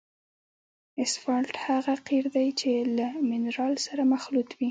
اسفالټ 1.03 1.55
هغه 1.65 1.93
قیر 2.07 2.25
دی 2.35 2.47
چې 2.59 2.71
له 2.97 3.07
منرال 3.29 3.73
سره 3.85 4.01
مخلوط 4.13 4.47
وي 4.51 4.59